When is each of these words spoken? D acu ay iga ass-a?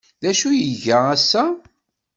D 0.21 0.23
acu 0.29 0.47
ay 0.49 0.61
iga 0.71 0.97
ass-a? 1.15 1.43